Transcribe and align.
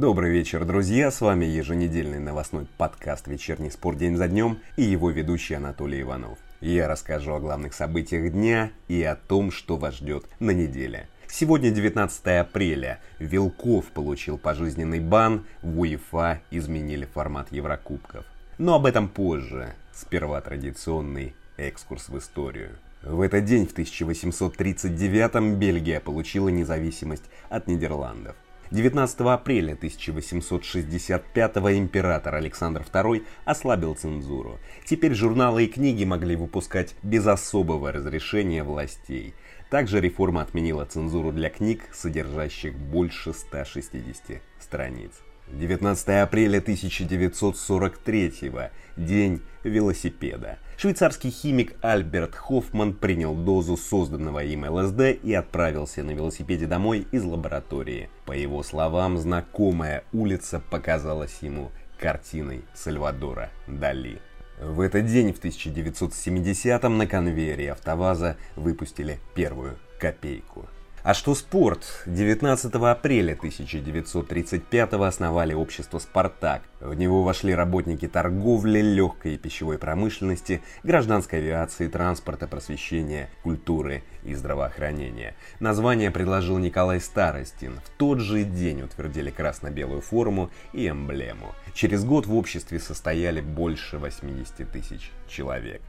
Добрый 0.00 0.30
вечер, 0.32 0.64
друзья! 0.64 1.10
С 1.10 1.20
вами 1.20 1.44
еженедельный 1.44 2.20
новостной 2.20 2.66
подкаст 2.78 3.26
«Вечерний 3.28 3.70
спор 3.70 3.96
день 3.96 4.16
за 4.16 4.28
днем» 4.28 4.58
и 4.76 4.82
его 4.82 5.10
ведущий 5.10 5.52
Анатолий 5.52 6.00
Иванов. 6.00 6.38
Я 6.62 6.88
расскажу 6.88 7.34
о 7.34 7.38
главных 7.38 7.74
событиях 7.74 8.32
дня 8.32 8.70
и 8.88 9.02
о 9.02 9.14
том, 9.14 9.50
что 9.50 9.76
вас 9.76 9.96
ждет 9.96 10.24
на 10.38 10.52
неделе. 10.52 11.06
Сегодня 11.28 11.70
19 11.70 12.26
апреля. 12.40 12.98
Вилков 13.18 13.88
получил 13.88 14.38
пожизненный 14.38 15.00
бан, 15.00 15.44
в 15.60 15.78
УЕФА 15.78 16.40
изменили 16.50 17.04
формат 17.04 17.52
Еврокубков. 17.52 18.24
Но 18.56 18.76
об 18.76 18.86
этом 18.86 19.06
позже. 19.06 19.74
Сперва 19.92 20.40
традиционный 20.40 21.34
экскурс 21.58 22.08
в 22.08 22.16
историю. 22.16 22.70
В 23.02 23.20
этот 23.20 23.44
день, 23.44 23.66
в 23.66 23.72
1839 23.72 25.58
Бельгия 25.58 26.00
получила 26.00 26.48
независимость 26.48 27.24
от 27.50 27.66
Нидерландов. 27.66 28.34
19 28.70 29.20
апреля 29.22 29.72
1865 29.72 31.56
император 31.76 32.36
Александр 32.36 32.82
II 32.92 33.24
ослабил 33.44 33.96
цензуру. 33.96 34.60
Теперь 34.84 35.14
журналы 35.14 35.64
и 35.64 35.66
книги 35.66 36.04
могли 36.04 36.36
выпускать 36.36 36.94
без 37.02 37.26
особого 37.26 37.90
разрешения 37.90 38.62
властей. 38.62 39.34
Также 39.70 40.00
реформа 40.00 40.42
отменила 40.42 40.84
цензуру 40.84 41.32
для 41.32 41.50
книг, 41.50 41.82
содержащих 41.92 42.74
больше 42.74 43.32
160 43.32 44.40
страниц. 44.60 45.12
19 45.52 46.08
апреля 46.22 46.58
1943 46.58 48.52
день 48.96 49.42
велосипеда. 49.64 50.58
Швейцарский 50.76 51.30
химик 51.30 51.74
Альберт 51.82 52.34
Хоффман 52.34 52.94
принял 52.94 53.34
дозу 53.34 53.76
созданного 53.76 54.42
им 54.44 54.64
ЛСД 54.64 55.22
и 55.22 55.34
отправился 55.34 56.02
на 56.02 56.12
велосипеде 56.12 56.66
домой 56.66 57.06
из 57.12 57.24
лаборатории. 57.24 58.08
По 58.24 58.32
его 58.32 58.62
словам, 58.62 59.18
знакомая 59.18 60.04
улица 60.12 60.62
показалась 60.70 61.38
ему 61.42 61.70
картиной 61.98 62.64
Сальвадора 62.74 63.50
Дали. 63.66 64.20
В 64.60 64.80
этот 64.80 65.06
день, 65.06 65.32
в 65.32 65.42
1970-м, 65.42 66.98
на 66.98 67.06
конвейере 67.06 67.72
АвтоВАЗа 67.72 68.36
выпустили 68.56 69.18
первую 69.34 69.78
копейку. 69.98 70.68
А 71.02 71.14
что 71.14 71.34
спорт? 71.34 72.02
19 72.04 72.74
апреля 72.74 73.32
1935 73.32 74.92
основали 74.92 75.54
общество 75.54 75.98
«Спартак». 75.98 76.60
В 76.78 76.92
него 76.92 77.22
вошли 77.22 77.54
работники 77.54 78.06
торговли, 78.06 78.80
легкой 78.80 79.34
и 79.34 79.38
пищевой 79.38 79.78
промышленности, 79.78 80.60
гражданской 80.82 81.38
авиации, 81.38 81.88
транспорта, 81.88 82.46
просвещения, 82.46 83.30
культуры 83.42 84.02
и 84.24 84.34
здравоохранения. 84.34 85.36
Название 85.58 86.10
предложил 86.10 86.58
Николай 86.58 87.00
Старостин. 87.00 87.80
В 87.82 87.88
тот 87.96 88.20
же 88.20 88.44
день 88.44 88.82
утвердили 88.82 89.30
красно-белую 89.30 90.02
форму 90.02 90.50
и 90.74 90.86
эмблему. 90.86 91.54
Через 91.72 92.04
год 92.04 92.26
в 92.26 92.34
обществе 92.34 92.78
состояли 92.78 93.40
больше 93.40 93.96
80 93.96 94.70
тысяч 94.70 95.12
человек. 95.26 95.80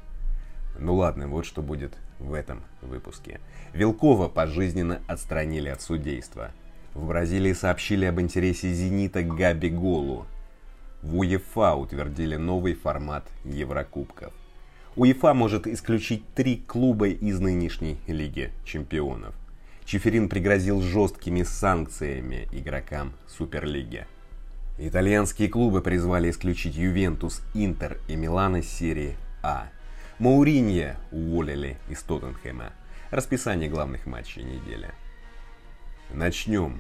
Ну 0.80 0.96
ладно, 0.96 1.28
вот 1.28 1.46
что 1.46 1.62
будет 1.62 1.98
в 2.22 2.34
этом 2.34 2.62
выпуске. 2.82 3.40
Вилкова 3.74 4.30
пожизненно 4.30 5.02
отстранили 5.08 5.70
от 5.70 5.82
судейства. 5.82 6.52
В 6.94 7.08
Бразилии 7.08 7.54
сообщили 7.54 8.06
об 8.06 8.20
интересе 8.20 8.74
«Зенита» 8.74 9.24
к 9.24 9.36
Габи 9.36 9.70
Голу. 9.70 10.26
В 11.02 11.18
УЕФА 11.18 11.76
утвердили 11.76 12.36
новый 12.36 12.74
формат 12.76 13.26
Еврокубков. 13.44 14.34
УЕФА 14.96 15.34
может 15.34 15.68
исключить 15.68 16.24
три 16.36 16.58
клуба 16.58 17.08
из 17.08 17.40
нынешней 17.40 17.98
Лиги 18.08 18.52
Чемпионов. 18.66 19.34
Чеферин 19.86 20.30
пригрозил 20.30 20.82
жесткими 20.82 21.44
санкциями 21.44 22.48
игрокам 22.52 23.14
Суперлиги. 23.28 24.06
Итальянские 24.78 25.50
клубы 25.50 25.82
призвали 25.82 26.30
исключить 26.30 26.76
Ювентус, 26.76 27.42
Интер 27.54 28.00
и 28.08 28.16
Милан 28.16 28.58
из 28.58 28.70
серии 28.70 29.16
А. 29.42 29.70
Мауринья 30.22 30.98
уволили 31.12 31.78
из 31.90 32.04
Тоттенхэма. 32.04 32.74
Расписание 33.10 33.68
главных 33.68 34.06
матчей 34.06 34.44
недели. 34.44 34.92
Начнем. 36.14 36.80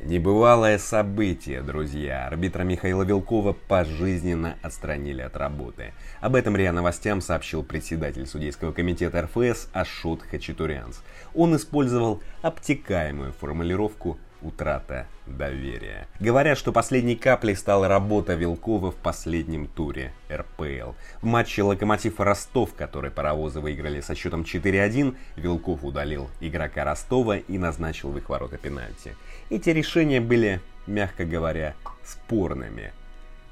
Небывалое 0.00 0.78
событие, 0.78 1.60
друзья. 1.60 2.26
Арбитра 2.26 2.62
Михаила 2.62 3.02
Вилкова 3.02 3.52
пожизненно 3.52 4.56
отстранили 4.62 5.20
от 5.20 5.36
работы. 5.36 5.92
Об 6.22 6.36
этом 6.36 6.56
РИА 6.56 6.72
Новостям 6.72 7.20
сообщил 7.20 7.62
председатель 7.62 8.26
судейского 8.26 8.72
комитета 8.72 9.20
РФС 9.20 9.68
Ашот 9.74 10.22
Хачатурянс. 10.22 11.02
Он 11.34 11.54
использовал 11.56 12.22
обтекаемую 12.40 13.34
формулировку 13.34 14.16
утрата 14.44 15.06
доверия. 15.26 16.06
Говорят, 16.20 16.58
что 16.58 16.72
последней 16.72 17.16
каплей 17.16 17.56
стала 17.56 17.88
работа 17.88 18.34
Вилкова 18.34 18.92
в 18.92 18.96
последнем 18.96 19.66
туре 19.66 20.12
РПЛ. 20.30 20.92
В 21.22 21.24
матче 21.24 21.62
Локомотив 21.62 22.20
Ростов, 22.20 22.74
который 22.74 23.10
паровозы 23.10 23.60
выиграли 23.60 24.00
со 24.00 24.14
счетом 24.14 24.42
4-1, 24.42 25.16
Вилков 25.36 25.84
удалил 25.84 26.30
игрока 26.40 26.84
Ростова 26.84 27.38
и 27.38 27.58
назначил 27.58 28.10
в 28.10 28.18
их 28.18 28.28
ворота 28.28 28.58
пенальти. 28.58 29.16
Эти 29.50 29.70
решения 29.70 30.20
были, 30.20 30.60
мягко 30.86 31.24
говоря, 31.24 31.74
спорными. 32.04 32.92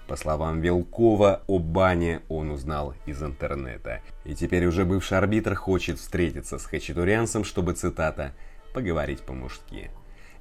По 0.08 0.16
словам 0.16 0.60
Вилкова, 0.60 1.42
о 1.46 1.58
бане 1.58 2.20
он 2.28 2.50
узнал 2.50 2.94
из 3.06 3.22
интернета. 3.22 4.02
И 4.24 4.34
теперь 4.34 4.66
уже 4.66 4.84
бывший 4.84 5.16
арбитр 5.16 5.54
хочет 5.54 5.98
встретиться 5.98 6.58
с 6.58 6.66
Хачатурянцем, 6.66 7.44
чтобы, 7.44 7.72
цитата, 7.72 8.32
«поговорить 8.74 9.22
по-мужски». 9.22 9.90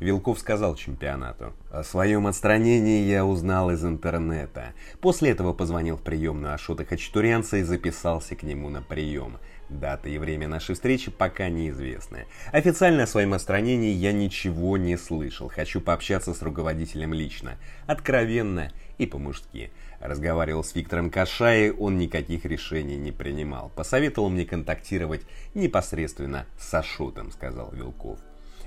Вилков 0.02 0.40
сказал 0.40 0.76
чемпионату. 0.76 1.54
О 1.70 1.84
своем 1.84 2.26
отстранении 2.26 3.04
я 3.04 3.24
узнал 3.24 3.70
из 3.70 3.86
интернета. 3.86 4.74
После 5.00 5.30
этого 5.30 5.54
позвонил 5.54 5.96
в 5.96 6.02
приемную 6.02 6.56
Ашота 6.56 6.84
Хачатурянца 6.86 7.58
и 7.58 7.62
записался 7.62 8.36
к 8.36 8.42
нему 8.42 8.70
на 8.70 8.82
прием. 8.82 9.38
Дата 9.70 10.10
и 10.10 10.18
время 10.18 10.48
нашей 10.48 10.74
встречи 10.74 11.12
пока 11.12 11.50
неизвестны. 11.50 12.26
Официально 12.52 13.04
о 13.04 13.08
своем 13.08 13.36
отстранении 13.36 13.92
я 13.94 14.12
ничего 14.12 14.76
не 14.76 14.98
слышал. 14.98 15.50
Хочу 15.50 15.80
пообщаться 15.80 16.34
с 16.34 16.42
руководителем 16.42 17.14
лично. 17.14 17.58
Откровенно 17.86 18.72
и 18.98 19.06
по-мужски. 19.06 19.72
Разговаривал 20.00 20.64
с 20.64 20.74
Виктором 20.74 21.12
Кашаей, 21.12 21.70
он 21.70 22.00
никаких 22.00 22.46
решений 22.46 22.98
не 22.98 23.12
принимал. 23.12 23.72
Посоветовал 23.76 24.32
мне 24.32 24.46
контактировать 24.46 25.22
непосредственно 25.54 26.48
с 26.58 26.74
Ашотом, 26.74 27.32
сказал 27.32 27.72
Вилков. 27.72 28.18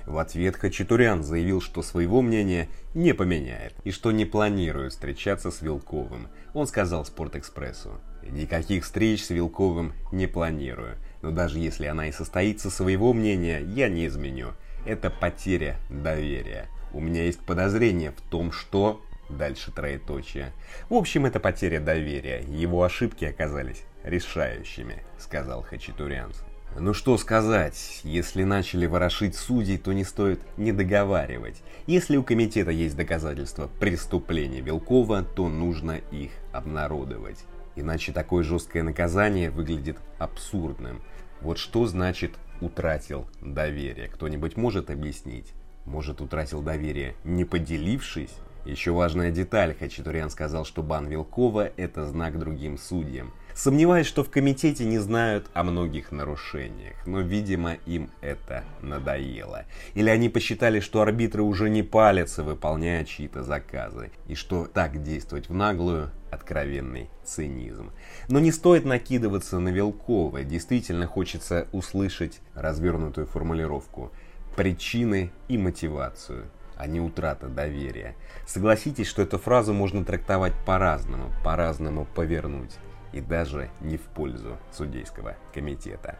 В 0.05 0.19
ответ 0.19 0.55
Хачатурян 0.55 1.23
заявил, 1.23 1.61
что 1.61 1.81
своего 1.81 2.21
мнения 2.21 2.69
не 2.93 3.13
поменяет 3.13 3.73
и 3.83 3.91
что 3.91 4.11
не 4.11 4.25
планирует 4.25 4.91
встречаться 4.91 5.49
с 5.49 5.61
Вилковым. 5.61 6.27
Он 6.53 6.67
сказал 6.67 7.05
Спортэкспрессу. 7.05 7.99
«Никаких 8.23 8.83
встреч 8.83 9.25
с 9.25 9.29
Вилковым 9.31 9.93
не 10.11 10.27
планирую, 10.27 10.97
но 11.21 11.31
даже 11.31 11.59
если 11.59 11.85
она 11.85 12.07
и 12.07 12.11
состоится, 12.11 12.69
своего 12.69 13.13
мнения 13.13 13.59
я 13.59 13.89
не 13.89 14.07
изменю. 14.07 14.49
Это 14.85 15.09
потеря 15.09 15.77
доверия. 15.89 16.67
У 16.93 16.99
меня 16.99 17.23
есть 17.23 17.39
подозрение 17.39 18.11
в 18.11 18.21
том, 18.21 18.51
что...» 18.51 19.01
Дальше 19.27 19.71
троеточие. 19.71 20.53
В 20.87 20.93
общем, 20.93 21.25
это 21.25 21.39
потеря 21.39 21.79
доверия. 21.79 22.43
Его 22.47 22.83
ошибки 22.83 23.25
оказались 23.25 23.83
решающими, 24.03 25.01
сказал 25.17 25.63
Хачатурянц. 25.63 26.37
Ну 26.77 26.93
что 26.93 27.17
сказать, 27.17 28.01
если 28.03 28.43
начали 28.43 28.85
ворошить 28.85 29.35
судей, 29.35 29.77
то 29.77 29.93
не 29.93 30.03
стоит 30.03 30.41
не 30.57 30.73
договаривать. 30.73 31.61
Если 31.87 32.17
у 32.17 32.23
комитета 32.23 32.69
есть 32.69 32.97
доказательства 32.97 33.69
преступления 33.79 34.59
Белкова, 34.59 35.23
то 35.23 35.47
нужно 35.47 36.01
их 36.11 36.31
обнародовать. 36.51 37.45
Иначе 37.77 38.11
такое 38.11 38.43
жесткое 38.43 38.83
наказание 38.83 39.51
выглядит 39.51 39.99
абсурдным. 40.17 41.01
Вот 41.39 41.59
что 41.59 41.85
значит 41.85 42.33
утратил 42.59 43.25
доверие? 43.39 44.09
Кто-нибудь 44.09 44.57
может 44.57 44.89
объяснить? 44.89 45.53
Может 45.85 46.19
утратил 46.19 46.61
доверие, 46.61 47.15
не 47.23 47.45
поделившись? 47.45 48.35
Еще 48.65 48.91
важная 48.91 49.31
деталь, 49.31 49.75
Хачатурян 49.79 50.29
сказал, 50.29 50.65
что 50.65 50.83
бан 50.83 51.07
Вилкова– 51.07 51.71
это 51.77 52.05
знак 52.05 52.37
другим 52.37 52.77
судьям– 52.77 53.31
Сомневаюсь, 53.55 54.05
что 54.05 54.25
в 54.25 54.29
комитете 54.29 54.83
не 54.83 54.99
знают 54.99 55.49
о 55.53 55.63
многих 55.63 56.11
нарушениях, 56.11 56.97
но, 57.05 57.21
видимо, 57.21 57.75
им 57.85 58.09
это 58.19 58.65
надоело. 58.81 59.63
Или 59.93 60.09
они 60.09 60.27
посчитали, 60.27 60.81
что 60.81 60.99
арбитры 60.99 61.41
уже 61.41 61.69
не 61.69 61.81
палятся, 61.81 62.43
выполняя 62.43 63.05
чьи-то 63.05 63.43
заказы, 63.43 64.11
и 64.27 64.35
что 64.35 64.65
так 64.65 65.01
действовать 65.01 65.47
в 65.47 65.53
наглую– 65.53 66.11
откровенный 66.31 67.09
цинизм. 67.23 67.93
Но 68.27 68.39
не 68.39 68.51
стоит 68.51 68.83
накидываться 68.83 69.57
на 69.59 69.69
Вилкова, 69.69 70.43
действительно 70.43 71.07
хочется 71.07 71.69
услышать 71.71 72.41
развернутую 72.55 73.25
формулировку 73.25 74.11
причины 74.57 75.31
и 75.47 75.57
мотивацию 75.57 76.51
а 76.77 76.87
не 76.87 76.99
утрата 76.99 77.47
доверия. 77.47 78.15
Согласитесь, 78.45 79.07
что 79.07 79.21
эту 79.21 79.37
фразу 79.37 79.73
можно 79.73 80.03
трактовать 80.03 80.51
по-разному, 80.65 81.31
по-разному 81.41 82.05
повернуть 82.15 82.71
и 83.15 83.21
даже 83.21 83.69
не 83.81 83.97
в 83.97 84.01
пользу 84.01 84.57
судейского 84.71 85.35
комитета. 85.53 86.19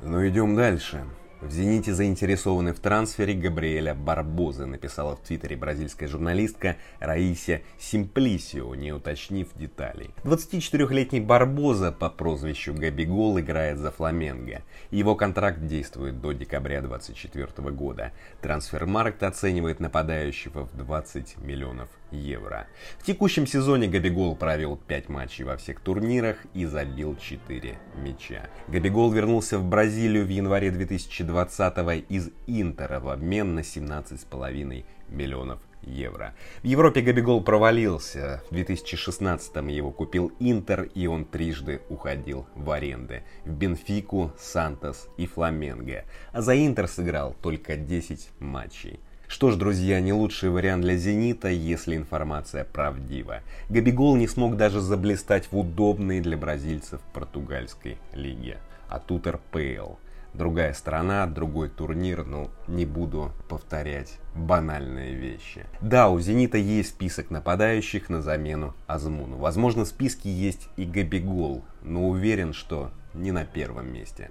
Но 0.00 0.26
идем 0.26 0.56
дальше. 0.56 1.04
В 1.40 1.50
«Зените» 1.50 1.92
заинтересованы 1.92 2.72
в 2.72 2.78
трансфере 2.78 3.34
Габриэля 3.34 3.96
Барбозы, 3.96 4.64
написала 4.64 5.16
в 5.16 5.22
твиттере 5.22 5.56
бразильская 5.56 6.08
журналистка 6.08 6.76
Раися 7.00 7.62
Симплисио, 7.80 8.76
не 8.76 8.92
уточнив 8.92 9.48
деталей. 9.56 10.14
24-летний 10.22 11.20
Барбоза 11.20 11.90
по 11.90 12.10
прозвищу 12.10 12.74
Габигол 12.74 13.40
играет 13.40 13.78
за 13.78 13.90
Фламенго. 13.90 14.62
Его 14.92 15.16
контракт 15.16 15.66
действует 15.66 16.20
до 16.20 16.30
декабря 16.30 16.80
2024 16.80 17.70
года. 17.72 18.12
Трансфермаркт 18.40 19.24
оценивает 19.24 19.80
нападающего 19.80 20.66
в 20.66 20.76
20 20.76 21.38
миллионов 21.38 21.88
евро. 22.12 22.66
В 22.98 23.04
текущем 23.04 23.46
сезоне 23.46 23.88
Габигол 23.88 24.36
провел 24.36 24.76
5 24.76 25.08
матчей 25.08 25.44
во 25.44 25.56
всех 25.56 25.80
турнирах 25.80 26.36
и 26.54 26.64
забил 26.64 27.16
4 27.16 27.78
мяча. 27.96 28.48
Габигол 28.68 29.10
вернулся 29.10 29.58
в 29.58 29.64
Бразилию 29.64 30.24
в 30.24 30.28
январе 30.28 30.70
2020 30.70 32.06
из 32.08 32.30
Интера 32.46 33.00
в 33.00 33.08
обмен 33.08 33.54
на 33.54 33.60
17,5 33.60 34.84
миллионов 35.08 35.60
евро. 35.82 36.34
В 36.62 36.66
Европе 36.66 37.00
Габигол 37.00 37.42
провалился. 37.42 38.42
В 38.50 38.54
2016 38.54 39.56
его 39.68 39.90
купил 39.90 40.32
Интер, 40.38 40.82
и 40.94 41.06
он 41.06 41.24
трижды 41.24 41.82
уходил 41.88 42.46
в 42.54 42.70
аренды. 42.70 43.22
В 43.44 43.50
Бенфику, 43.50 44.32
Сантос 44.38 45.08
и 45.16 45.26
Фламенго. 45.26 46.04
А 46.32 46.40
за 46.40 46.54
Интер 46.54 46.88
сыграл 46.88 47.36
только 47.42 47.76
10 47.76 48.30
матчей. 48.38 49.00
Что 49.32 49.50
ж, 49.50 49.56
друзья, 49.56 49.98
не 49.98 50.12
лучший 50.12 50.50
вариант 50.50 50.82
для 50.82 50.94
«Зенита», 50.98 51.48
если 51.48 51.96
информация 51.96 52.64
правдива. 52.64 53.40
Габигол 53.70 54.14
не 54.16 54.28
смог 54.28 54.58
даже 54.58 54.82
заблистать 54.82 55.50
в 55.50 55.58
удобной 55.58 56.20
для 56.20 56.36
бразильцев 56.36 57.00
португальской 57.14 57.96
лиге. 58.12 58.58
А 58.90 58.98
тут 58.98 59.26
РПЛ. 59.26 59.94
Другая 60.34 60.74
страна, 60.74 61.26
другой 61.26 61.70
турнир, 61.70 62.26
но 62.26 62.50
не 62.68 62.84
буду 62.84 63.32
повторять 63.48 64.18
банальные 64.34 65.14
вещи. 65.14 65.64
Да, 65.80 66.10
у 66.10 66.20
«Зенита» 66.20 66.58
есть 66.58 66.90
список 66.90 67.30
нападающих 67.30 68.10
на 68.10 68.20
замену 68.20 68.74
Азмуну. 68.86 69.38
Возможно, 69.38 69.86
в 69.86 69.88
списке 69.88 70.30
есть 70.30 70.68
и 70.76 70.84
Габигол, 70.84 71.64
но 71.82 72.06
уверен, 72.06 72.52
что 72.52 72.90
не 73.14 73.32
на 73.32 73.46
первом 73.46 73.94
месте. 73.94 74.30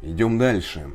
Идем 0.00 0.38
дальше. 0.38 0.90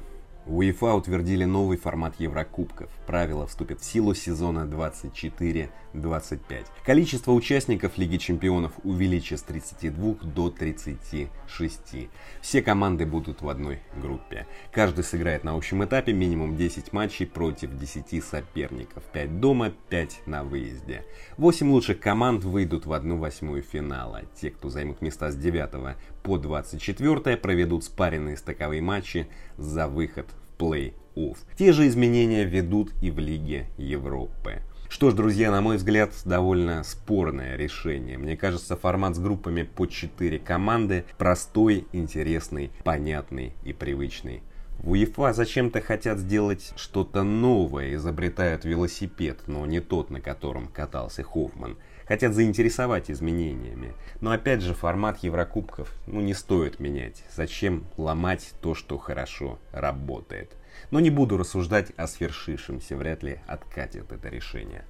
УЕФА 0.47 0.95
утвердили 0.95 1.43
новый 1.45 1.77
формат 1.77 2.19
Еврокубков. 2.19 2.89
Правила 3.05 3.45
вступят 3.45 3.79
в 3.79 3.85
силу 3.85 4.15
сезона 4.15 4.67
24-25. 4.67 6.65
Количество 6.83 7.31
участников 7.31 7.97
Лиги 7.97 8.17
Чемпионов 8.17 8.73
увеличат 8.83 9.39
с 9.39 9.43
32 9.43 10.15
до 10.23 10.49
36. 10.49 12.09
Все 12.41 12.61
команды 12.63 13.05
будут 13.05 13.41
в 13.41 13.49
одной 13.49 13.79
группе. 13.95 14.47
Каждый 14.71 15.03
сыграет 15.03 15.43
на 15.43 15.55
общем 15.55 15.83
этапе 15.83 16.11
минимум 16.11 16.57
10 16.57 16.91
матчей 16.91 17.27
против 17.27 17.77
10 17.77 18.23
соперников. 18.23 19.03
5 19.13 19.39
дома, 19.39 19.71
5 19.89 20.23
на 20.25 20.43
выезде. 20.43 21.05
8 21.37 21.69
лучших 21.71 21.99
команд 21.99 22.43
выйдут 22.43 22.87
в 22.87 22.93
1 22.93 23.19
восьмую 23.19 23.61
финала. 23.61 24.23
Те, 24.39 24.49
кто 24.49 24.69
займут 24.69 25.01
места 25.01 25.31
с 25.31 25.35
9 25.35 25.97
по 26.23 26.37
24 26.37 27.37
проведут 27.37 27.83
спаренные 27.83 28.37
стыковые 28.37 28.81
матчи 28.81 29.27
за 29.57 29.87
выход 29.87 30.27
в 30.29 30.61
плей-офф. 30.61 31.37
Те 31.57 31.73
же 31.73 31.87
изменения 31.87 32.43
ведут 32.43 32.91
и 33.01 33.11
в 33.11 33.19
Лиге 33.19 33.67
Европы. 33.77 34.61
Что 34.91 35.09
ж, 35.09 35.13
друзья, 35.13 35.51
на 35.51 35.61
мой 35.61 35.77
взгляд, 35.77 36.11
довольно 36.25 36.83
спорное 36.83 37.55
решение. 37.55 38.17
Мне 38.17 38.35
кажется, 38.35 38.75
формат 38.75 39.15
с 39.15 39.19
группами 39.19 39.63
по 39.63 39.85
4 39.85 40.37
команды 40.39 41.05
простой, 41.17 41.87
интересный, 41.93 42.71
понятный 42.83 43.53
и 43.63 43.71
привычный. 43.71 44.43
В 44.79 44.91
УЕФА 44.91 45.31
зачем-то 45.31 45.79
хотят 45.79 46.17
сделать 46.17 46.73
что-то 46.75 47.23
новое, 47.23 47.95
изобретают 47.95 48.65
велосипед, 48.65 49.43
но 49.47 49.65
не 49.65 49.79
тот, 49.79 50.09
на 50.09 50.19
котором 50.19 50.67
катался 50.67 51.23
Хоффман 51.23 51.77
хотят 52.05 52.33
заинтересовать 52.33 53.09
изменениями. 53.09 53.93
Но 54.19 54.31
опять 54.31 54.61
же, 54.61 54.73
формат 54.73 55.19
Еврокубков 55.23 55.93
ну, 56.07 56.21
не 56.21 56.33
стоит 56.33 56.79
менять. 56.79 57.23
Зачем 57.35 57.85
ломать 57.97 58.53
то, 58.61 58.75
что 58.75 58.97
хорошо 58.97 59.59
работает? 59.71 60.51
Но 60.89 60.99
не 60.99 61.09
буду 61.09 61.37
рассуждать 61.37 61.91
о 61.97 62.07
свершившемся, 62.07 62.95
вряд 62.95 63.23
ли 63.23 63.39
откатит 63.47 64.11
это 64.11 64.29
решение. 64.29 64.85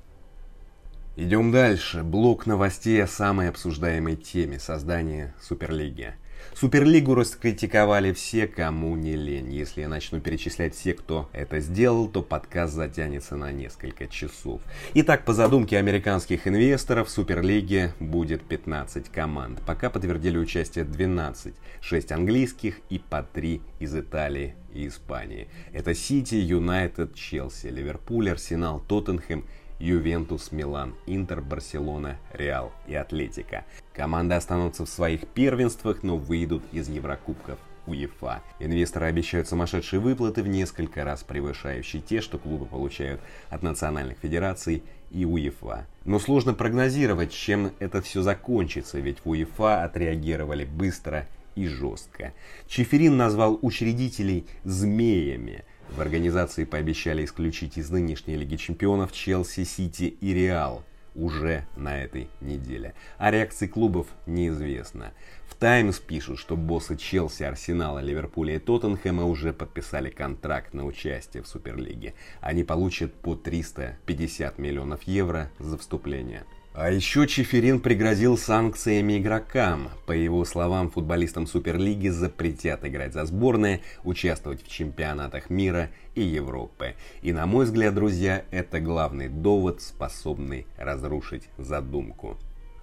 Идем 1.18 1.52
дальше. 1.52 2.04
Блок 2.04 2.46
новостей 2.46 3.04
о 3.04 3.08
самой 3.08 3.50
обсуждаемой 3.50 4.16
теме 4.16 4.60
создания 4.60 5.36
Суперлиги. 5.42 6.14
Суперлигу 6.54 7.16
раскритиковали 7.16 8.14
все, 8.14 8.48
кому 8.48 8.96
не 8.96 9.16
лень. 9.16 9.54
Если 9.54 9.82
я 9.82 9.90
начну 9.90 10.20
перечислять 10.20 10.76
все, 10.76 10.94
кто 10.94 11.30
это 11.34 11.60
сделал, 11.60 12.08
то 12.08 12.22
подкаст 12.22 12.74
затянется 12.74 13.36
на 13.36 13.52
несколько 13.52 14.08
часов. 14.08 14.62
Итак, 14.94 15.26
по 15.26 15.34
задумке 15.34 15.78
американских 15.78 16.48
инвесторов, 16.48 17.08
в 17.08 17.12
Суперлиге 17.12 17.94
будет 18.00 18.44
15 18.44 19.10
команд. 19.10 19.62
Пока 19.66 19.90
подтвердили 19.90 20.38
участие 20.38 20.86
12. 20.86 21.54
6 21.82 22.12
английских 22.12 22.80
и 22.90 23.00
по 23.00 23.24
3 23.24 23.62
из 23.80 23.96
Италии 23.96 24.56
и 24.74 24.88
Испании. 24.88 25.48
Это 25.74 25.94
Сити, 25.94 26.36
Юнайтед, 26.36 27.16
Челси, 27.16 27.68
Ливерпуль, 27.68 28.30
Арсенал, 28.30 28.84
Тоттенхэм 28.88 29.46
Ювентус, 29.82 30.52
Милан, 30.52 30.94
Интер, 31.08 31.42
Барселона, 31.42 32.18
Реал 32.32 32.72
и 32.88 32.94
Атлетика. 32.94 33.66
Команды 33.94 34.36
останутся 34.36 34.86
в 34.86 34.90
своих 34.90 35.28
первенствах, 35.28 36.04
но 36.04 36.18
выйдут 36.18 36.64
из 36.72 36.88
Еврокубков 36.88 37.58
УЕФА. 37.88 38.44
Инвесторы 38.60 39.08
обещают 39.08 39.48
сумасшедшие 39.48 40.00
выплаты 40.00 40.44
в 40.44 40.48
несколько 40.48 41.04
раз 41.04 41.24
превышающие 41.24 42.00
те, 42.00 42.22
что 42.22 42.38
клубы 42.38 42.68
получают 42.68 43.22
от 43.50 43.64
национальных 43.64 44.20
федераций 44.20 44.84
и 45.10 45.26
УЕФА. 45.26 45.88
Но 46.06 46.20
сложно 46.20 46.54
прогнозировать, 46.54 47.32
чем 47.32 47.72
это 47.80 48.04
все 48.04 48.22
закончится, 48.22 49.00
ведь 49.00 49.26
в 49.26 49.30
УЕФА 49.30 49.84
отреагировали 49.84 50.64
быстро 50.64 51.28
и 51.56 51.68
жестко. 51.68 52.34
Чеферин 52.68 53.18
назвал 53.18 53.58
учредителей 53.64 54.46
«змеями», 54.64 55.66
в 55.92 56.00
организации 56.00 56.64
пообещали 56.64 57.26
исключить 57.26 57.78
из 57.78 57.90
нынешней 57.90 58.36
Лиги 58.36 58.56
Чемпионов 58.56 59.12
Челси, 59.12 59.66
Сити 59.66 60.04
и 60.04 60.34
Реал 60.34 60.84
уже 61.16 61.66
на 61.76 62.02
этой 62.02 62.30
неделе. 62.40 62.94
А 63.18 63.32
реакции 63.32 63.68
клубов 63.68 64.08
неизвестно. 64.26 65.12
В 65.48 65.56
Таймс 65.56 66.00
пишут, 66.00 66.40
что 66.40 66.56
боссы 66.56 66.96
Челси, 66.96 67.44
Арсенала, 67.44 68.00
Ливерпуля 68.00 68.56
и 68.56 68.60
Тоттенхэма 68.60 69.26
уже 69.26 69.52
подписали 69.52 70.10
контракт 70.10 70.74
на 70.74 70.86
участие 70.86 71.44
в 71.44 71.48
Суперлиге. 71.48 72.14
Они 72.40 72.64
получат 72.64 73.14
по 73.14 73.36
350 73.36 74.58
миллионов 74.58 75.04
евро 75.04 75.52
за 75.60 75.78
вступление. 75.78 76.46
А 76.74 76.90
еще 76.90 77.28
Чеферин 77.28 77.82
пригрозил 77.82 78.38
санкциями 78.38 79.18
игрокам. 79.18 79.90
По 80.06 80.14
его 80.14 80.46
словам, 80.46 80.90
футболистам 80.90 81.46
Суперлиги 81.46 82.08
запретят 82.08 82.86
играть 82.86 83.12
за 83.12 83.26
сборные, 83.26 83.82
участвовать 84.06 84.64
в 84.64 84.70
чемпионатах 84.70 85.50
мира 85.50 85.90
и 86.16 86.22
Европы. 86.22 86.96
И 87.22 87.34
на 87.34 87.46
мой 87.46 87.66
взгляд, 87.66 87.94
друзья, 87.94 88.46
это 88.52 88.80
главный 88.80 89.28
довод, 89.28 89.82
способный 89.82 90.66
разрушить 90.78 91.50
задумку. 91.58 92.38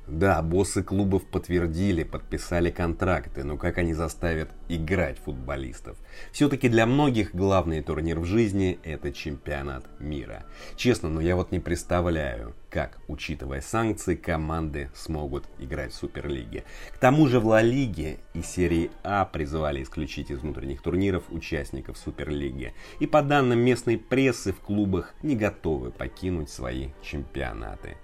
Да, 0.08 0.40
боссы 0.40 0.82
клубов 0.82 1.26
подтвердили, 1.26 2.02
подписали 2.02 2.70
контракты, 2.70 3.44
но 3.44 3.58
как 3.58 3.76
они 3.76 3.92
заставят 3.92 4.48
играть 4.70 5.18
футболистов? 5.18 5.98
Все-таки 6.32 6.70
для 6.70 6.86
многих 6.86 7.34
главный 7.34 7.82
турнир 7.82 8.18
в 8.18 8.24
жизни– 8.24 8.78
это 8.84 9.12
чемпионат 9.12 9.84
мира. 10.00 10.46
Честно, 10.76 11.10
но 11.10 11.20
я 11.20 11.36
вот 11.36 11.52
не 11.52 11.60
представляю, 11.60 12.54
как, 12.70 12.98
учитывая 13.06 13.60
санкции, 13.60 14.14
команды 14.14 14.90
смогут 14.94 15.44
играть 15.58 15.92
в 15.92 15.96
Суперлиге. 15.96 16.64
К 16.94 16.96
тому 16.96 17.26
же 17.26 17.38
в 17.38 17.46
Ла 17.46 17.60
Лиге 17.60 18.16
и 18.32 18.40
серии 18.40 18.90
А 19.04 19.26
призывали 19.26 19.82
исключить 19.82 20.30
из 20.30 20.38
внутренних 20.38 20.80
турниров 20.80 21.24
участников 21.28 21.98
Суперлиги. 21.98 22.72
И 22.98 23.06
по 23.06 23.20
данным 23.20 23.58
местной 23.58 23.98
прессы 23.98 24.54
в 24.54 24.60
клубах 24.60 25.14
не 25.22 25.36
готовы 25.36 25.90
покинуть 25.90 26.48
свои 26.48 26.88
чемпионаты. 27.02 27.98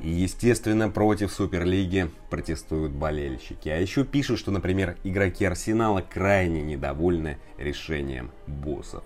И, 0.00 0.08
естественно, 0.08 0.88
против 0.88 1.32
Суперлиги 1.32 2.10
протестуют 2.30 2.92
болельщики. 2.92 3.68
А 3.68 3.76
еще 3.76 4.04
пишут, 4.04 4.38
что, 4.38 4.50
например, 4.50 4.96
игроки 5.04 5.44
Арсенала 5.44 6.00
крайне 6.00 6.62
недовольны 6.62 7.38
решением 7.56 8.30
боссов. 8.46 9.04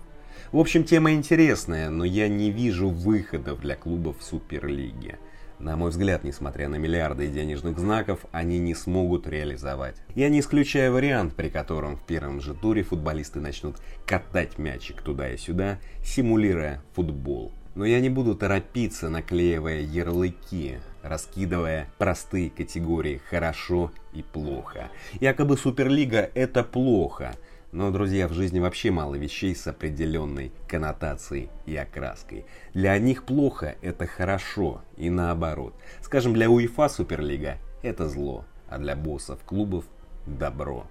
В 0.51 0.57
общем, 0.57 0.83
тема 0.83 1.13
интересная, 1.13 1.89
но 1.89 2.05
я 2.05 2.27
не 2.27 2.51
вижу 2.51 2.89
выходов 2.89 3.59
для 3.59 3.75
клубов 3.75 4.19
в 4.19 4.23
Суперлиге. 4.23 5.19
На 5.59 5.75
мой 5.75 5.89
взгляд, 5.89 6.23
несмотря 6.23 6.69
на 6.69 6.75
миллиарды 6.75 7.27
денежных 7.27 7.79
знаков, 7.79 8.25
они 8.31 8.59
не 8.59 8.75
смогут 8.75 9.27
реализовать. 9.27 9.95
Я 10.13 10.29
не 10.29 10.39
исключаю 10.39 10.93
вариант, 10.93 11.33
при 11.33 11.49
котором 11.49 11.97
в 11.97 12.03
первом 12.03 12.41
же 12.41 12.53
туре 12.53 12.83
футболисты 12.83 13.39
начнут 13.39 13.77
катать 14.05 14.59
мячик 14.59 15.01
туда 15.01 15.31
и 15.31 15.37
сюда, 15.37 15.79
симулируя 16.03 16.83
футбол. 16.93 17.51
Но 17.77 17.85
я 17.85 17.99
не 17.99 18.09
буду 18.09 18.33
торопиться, 18.33 19.07
наклеивая 19.07 19.81
ярлыки, 19.81 20.79
раскидывая 21.03 21.87
простые 21.99 22.49
категории 22.49 23.21
«хорошо» 23.29 23.91
и 24.13 24.23
«плохо». 24.23 24.89
Якобы 25.19 25.57
Суперлига– 25.57 26.27
это 26.33 26.63
плохо. 26.63 27.35
Но, 27.71 27.91
друзья, 27.91 28.27
в 28.27 28.33
жизни 28.33 28.59
вообще 28.59 28.89
мало 28.89 29.13
вещей 29.13 29.55
с 29.55 29.67
определенной 29.67 30.51
коннотацией 30.67 31.51
и 31.67 31.75
окраской. 31.75 32.47
Для 32.73 32.97
них 32.97 33.25
плохо– 33.25 33.75
это 33.83 34.07
хорошо, 34.07 34.81
и 34.95 35.11
наоборот. 35.11 35.75
Скажем, 36.01 36.33
для 36.33 36.49
УЕФА 36.49 36.89
Суперлига– 36.89 37.59
это 37.83 38.09
зло, 38.09 38.45
а 38.69 38.79
для 38.79 38.95
боссов 38.95 39.37
клубов– 39.45 39.85
добро. 40.25 40.87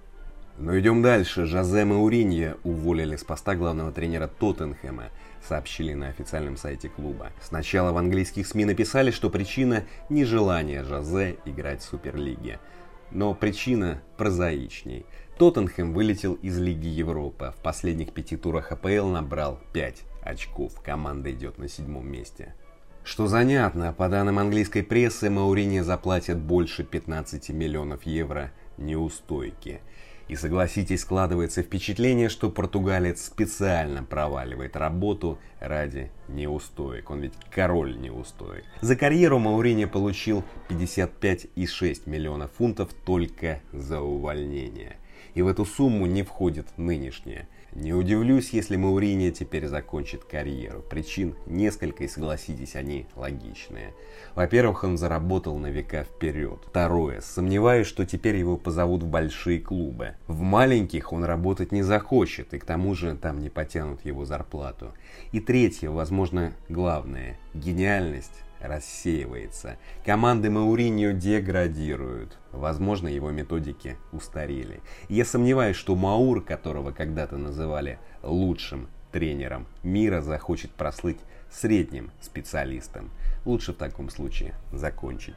Но 0.57 0.77
идем 0.79 1.01
дальше. 1.03 1.45
Жозе 1.45 1.85
Мауриньо 1.85 2.57
уволили 2.63 3.15
с 3.15 3.23
поста 3.23 3.55
главного 3.55 3.91
тренера 3.91 4.27
Тоттенхэма, 4.27 5.09
сообщили 5.47 5.93
на 5.93 6.07
официальном 6.07 6.57
сайте 6.57 6.89
клуба. 6.89 7.31
Сначала 7.41 7.91
в 7.91 7.97
английских 7.97 8.47
СМИ 8.47 8.65
написали, 8.65 9.11
что 9.11 9.29
причина– 9.29 9.83
нежелание 10.09 10.83
Жозе 10.83 11.37
играть 11.45 11.81
в 11.81 11.85
Суперлиге. 11.85 12.59
Но 13.11 13.33
причина 13.33 14.01
прозаичней– 14.17 15.05
Тоттенхэм 15.37 15.93
вылетел 15.93 16.33
из 16.33 16.57
Лиги 16.57 16.87
Европы. 16.87 17.53
В 17.55 17.61
последних 17.61 18.11
пяти 18.11 18.35
турах 18.35 18.71
АПЛ 18.71 19.09
набрал 19.09 19.59
5 19.71 20.03
очков. 20.23 20.81
Команда 20.81 21.31
идет 21.31 21.59
на 21.59 21.67
седьмом 21.67 22.11
месте. 22.11 22.55
Что 23.03 23.27
занятно, 23.27 23.93
по 23.93 24.09
данным 24.09 24.39
английской 24.39 24.81
прессы, 24.81 25.29
Маурини 25.29 25.81
заплатят 25.81 26.39
больше 26.39 26.83
15 26.83 27.49
миллионов 27.49 28.03
евро 28.03 28.51
неустойки. 28.77 29.81
И 30.27 30.35
согласитесь, 30.35 31.01
складывается 31.01 31.61
впечатление, 31.63 32.27
что 32.27 32.49
португалец 32.49 33.25
специально 33.25 34.03
проваливает 34.03 34.75
работу 34.75 35.37
ради 35.59 36.11
неустоек. 36.27 37.09
Он 37.09 37.21
ведь 37.21 37.33
король 37.49 37.97
неустоек. 37.97 38.65
За 38.81 38.95
карьеру 38.95 39.39
Маурини 39.39 39.85
получил 39.85 40.43
55,6 40.69 42.01
миллионов 42.09 42.51
фунтов 42.57 42.93
только 43.05 43.61
за 43.71 44.01
увольнение– 44.01 44.97
и 45.37 45.41
в 45.43 45.47
эту 45.47 45.65
сумму 45.65 46.07
не 46.07 46.23
входит 46.23 46.65
нынешняя. 46.77 47.47
Не 47.73 47.93
удивлюсь, 47.93 48.51
если 48.51 48.75
Мауриньо 48.75 49.31
теперь 49.31 49.67
закончит 49.67 50.23
карьеру. 50.23 50.81
Причин 50.81 51.35
несколько, 51.45 52.05
и 52.05 52.07
согласитесь, 52.07 52.75
они 52.75 53.05
логичные. 53.15 53.93
Во-первых, 54.35 54.83
он 54.83 54.97
заработал 54.97 55.57
на 55.57 55.67
века 55.67 56.03
вперед. 56.03 56.59
Второе, 56.67 57.21
сомневаюсь, 57.21 57.87
что 57.87 58.05
теперь 58.05 58.37
его 58.37 58.57
позовут 58.57 59.03
в 59.03 59.07
большие 59.07 59.59
клубы. 59.59 60.15
В 60.27 60.41
маленьких 60.41 61.13
он 61.13 61.23
работать 61.23 61.71
не 61.71 61.83
захочет, 61.83 62.53
и 62.53 62.59
к 62.59 62.65
тому 62.65 62.95
же 62.95 63.15
там 63.15 63.39
не 63.39 63.49
потянут 63.49 64.03
его 64.05 64.25
зарплату. 64.25 64.93
И 65.31 65.39
третье, 65.39 65.89
возможно, 65.89 66.53
главное, 66.69 67.37
гениальность 67.53 68.43
рассеивается. 68.59 69.77
Команды 70.05 70.49
Мауриньо 70.49 71.11
деградируют. 71.11 72.37
Возможно, 72.51 73.07
его 73.07 73.31
методики 73.31 73.97
устарели. 74.11 74.81
Я 75.09 75.25
сомневаюсь, 75.25 75.75
что 75.75 75.95
Маур, 75.95 76.41
которого 76.41 76.91
когда-то 76.91 77.37
называли 77.37 77.99
лучшим 78.23 78.87
тренером 79.11 79.67
мира, 79.83 80.21
захочет 80.21 80.71
прослыть 80.71 81.19
средним 81.51 82.11
специалистом. 82.21 83.11
Лучше 83.45 83.73
в 83.73 83.77
таком 83.77 84.09
случае 84.09 84.53
закончить. 84.71 85.35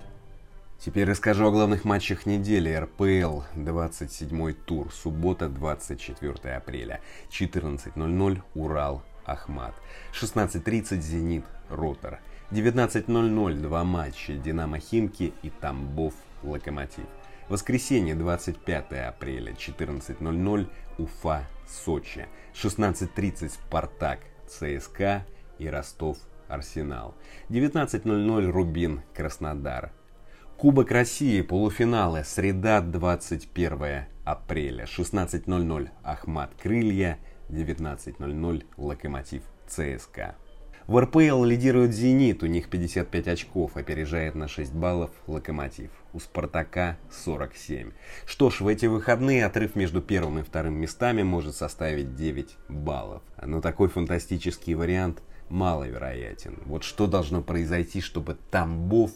Теперь 0.79 1.11
расскажу 1.11 1.47
о 1.47 1.50
главных 1.50 1.85
матчах 1.85 2.25
недели. 2.25 2.75
РПЛ 2.75 3.43
27 3.55 4.55
тур. 4.55 4.91
Суббота 4.91 5.50
24 5.50 6.55
апреля. 6.55 7.00
14.00 7.31 8.43
Урал 8.55 9.03
Ахмат. 9.27 9.75
16.30 10.15 11.00
Зенит 11.03 11.45
Ротор. 11.69 12.21
19.00 12.50 13.61
два 13.61 13.85
матча 13.85 14.33
Динамо 14.33 14.80
Химки 14.80 15.33
и 15.42 15.50
Тамбов 15.50 16.14
Локомотив. 16.42 17.07
Воскресенье 17.49 18.16
25 18.16 18.92
апреля 19.09 19.52
14.00 19.52 20.69
Уфа 20.99 21.47
Сочи. 21.69 22.26
16.30 22.54 23.50
Спартак 23.50 24.21
ЦСКА 24.49 25.25
и 25.59 25.69
Ростов 25.69 26.19
Арсенал. 26.49 27.14
19.00 27.50 28.50
Рубин 28.50 29.02
Краснодар. 29.14 29.92
Кубок 30.57 30.90
России, 30.90 31.42
полуфиналы, 31.42 32.25
среда 32.25 32.80
21 32.80 34.07
апреля, 34.25 34.85
16.00 34.85 35.88
Ахмат 36.02 36.50
Крылья, 36.61 37.19
19.00 37.49 38.64
Локомотив 38.76 39.42
ЦСКА. 39.69 40.35
В 40.90 40.99
РПЛ 40.99 41.44
лидирует 41.44 41.94
«Зенит», 41.94 42.42
у 42.42 42.47
них 42.47 42.68
55 42.68 43.28
очков, 43.28 43.76
опережает 43.76 44.35
на 44.35 44.49
6 44.49 44.73
баллов 44.73 45.12
«Локомотив». 45.28 45.92
У 46.12 46.18
«Спартака» 46.18 46.99
47. 47.12 47.92
Что 48.26 48.50
ж, 48.50 48.61
в 48.61 48.66
эти 48.66 48.87
выходные 48.87 49.47
отрыв 49.47 49.76
между 49.76 50.02
первым 50.02 50.40
и 50.40 50.42
вторым 50.42 50.75
местами 50.75 51.23
может 51.23 51.54
составить 51.54 52.16
9 52.16 52.56
баллов. 52.68 53.23
Но 53.40 53.61
такой 53.61 53.88
фантастический 53.88 54.75
вариант 54.75 55.23
маловероятен. 55.49 56.59
Вот 56.64 56.82
что 56.82 57.06
должно 57.06 57.40
произойти, 57.40 58.00
чтобы 58.00 58.37
Тамбов 58.50 59.12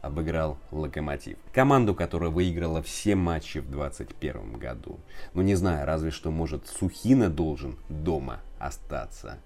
обыграл 0.00 0.56
Локомотив. 0.70 1.36
Команду, 1.52 1.94
которая 1.94 2.30
выиграла 2.30 2.82
все 2.82 3.16
матчи 3.16 3.58
в 3.58 3.70
2021 3.70 4.54
году. 4.54 4.98
Ну 5.34 5.42
не 5.42 5.56
знаю, 5.56 5.84
разве 5.86 6.10
что 6.10 6.30
может 6.30 6.66
Сухина 6.68 7.28
должен 7.28 7.76
дома 7.90 8.40
остаться. 8.58 9.36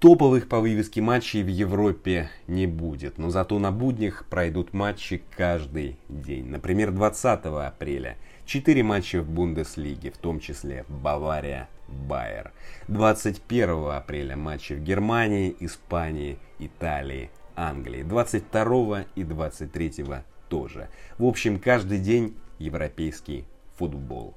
Топовых 0.00 0.48
по 0.48 0.60
вывеске 0.60 1.02
матчей 1.02 1.42
в 1.42 1.48
Европе 1.48 2.30
не 2.46 2.66
будет, 2.66 3.18
но 3.18 3.28
зато 3.28 3.58
на 3.58 3.70
буднях 3.70 4.24
пройдут 4.30 4.72
матчи 4.72 5.22
каждый 5.36 5.98
день. 6.08 6.46
Например, 6.46 6.90
20 6.90 7.44
апреля 7.44 8.16
4 8.46 8.82
матча 8.82 9.20
в 9.20 9.28
Бундеслиге, 9.28 10.10
в 10.10 10.16
том 10.16 10.40
числе 10.40 10.86
Бавария, 10.88 11.68
Байер. 11.86 12.52
21 12.88 13.90
апреля 13.90 14.36
матчи 14.36 14.72
в 14.72 14.82
Германии, 14.82 15.54
Испании, 15.60 16.38
Италии, 16.58 17.30
Англии. 17.54 18.02
22 18.02 19.04
и 19.16 19.22
23 19.22 20.04
тоже. 20.48 20.88
В 21.18 21.26
общем, 21.26 21.58
каждый 21.58 21.98
день 21.98 22.34
европейский 22.58 23.44
футбол. 23.76 24.34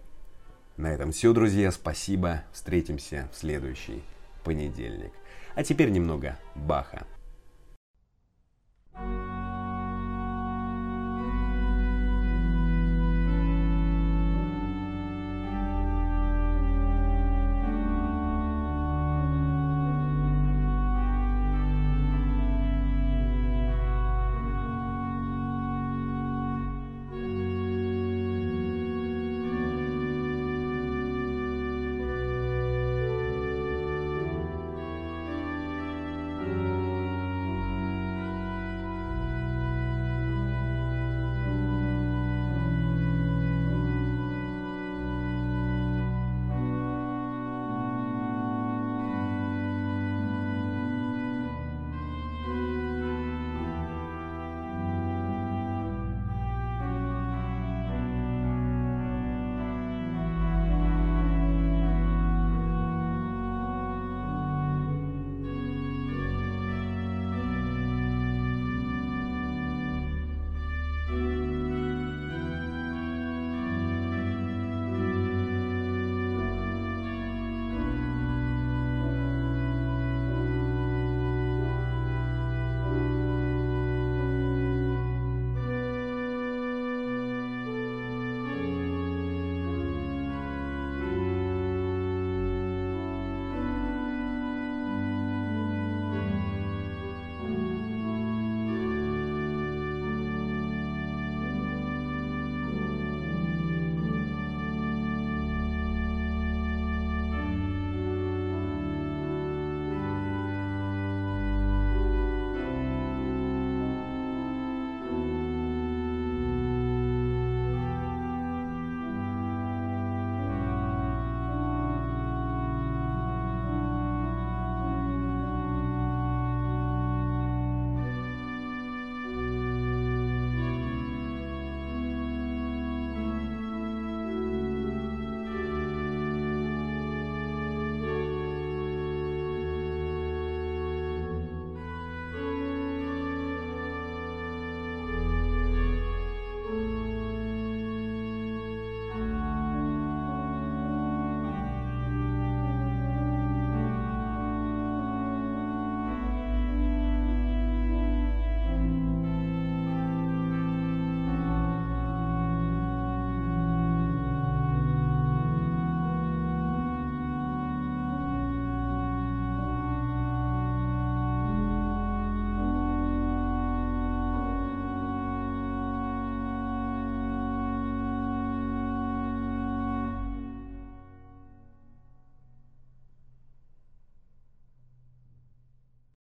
На 0.75 0.87
этом 0.87 1.13
все, 1.13 1.31
друзья. 1.31 1.71
Спасибо. 1.71 2.43
Встретимся 2.51 3.29
в 3.31 3.37
следующий 3.37 4.03
понедельник. 4.43 5.11
А 5.55 5.63
теперь 5.63 5.89
немного 5.89 6.37
Баха. 6.55 7.05